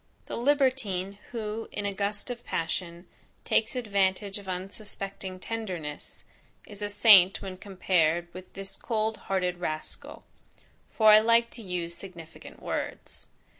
The 0.25 0.35
libertine 0.35 1.19
who 1.31 1.69
in 1.71 1.85
a 1.85 1.93
gust 1.93 2.31
of 2.31 2.43
passion, 2.43 3.05
takes 3.45 3.75
advantage 3.75 4.39
of 4.39 4.47
unsuspecting 4.49 5.39
tenderness, 5.39 6.23
is 6.65 6.81
a 6.81 6.89
saint 6.89 7.43
when 7.43 7.55
compared 7.57 8.33
with 8.33 8.51
this 8.53 8.77
cold 8.77 9.17
hearted 9.29 9.59
rascal; 9.59 10.23
for 10.89 11.11
I 11.11 11.19
like 11.19 11.51
to 11.51 11.61
use 11.61 11.93
significant 11.93 12.63
words. 12.63 13.27